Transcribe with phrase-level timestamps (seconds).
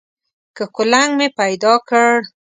[0.57, 2.11] که کولنګ مې پیدا کړ.